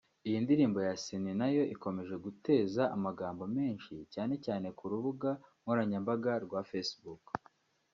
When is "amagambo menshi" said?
2.95-3.93